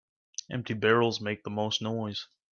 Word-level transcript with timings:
Empty 0.49 0.73
barrels 0.73 1.21
make 1.21 1.43
the 1.43 1.51
most 1.51 1.79
noise. 1.79 2.25